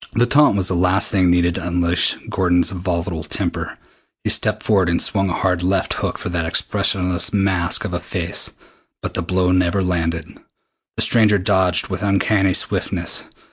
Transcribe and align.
The 0.13 0.25
taunt 0.25 0.55
was 0.55 0.67
the 0.67 0.73
last 0.73 1.11
thing 1.11 1.29
needed 1.29 1.53
to 1.53 1.67
unleash 1.67 2.15
Gordon's 2.27 2.71
volatile 2.71 3.23
temper. 3.23 3.77
He 4.23 4.31
stepped 4.31 4.63
forward 4.63 4.89
and 4.89 4.99
swung 4.99 5.29
a 5.29 5.33
hard 5.33 5.61
left 5.61 5.93
hook 5.93 6.17
for 6.17 6.27
that 6.29 6.43
expressionless 6.47 7.31
masque 7.31 7.85
of 7.85 7.93
a 7.93 7.99
face. 7.99 8.49
But 9.03 9.13
the 9.13 9.21
blow 9.21 9.51
never 9.51 9.83
landed. 9.83 10.39
The 10.95 11.03
stranger 11.03 11.37
dodged 11.37 11.89
with 11.89 12.01
uncanny 12.01 12.55
swiftness. 12.55 13.25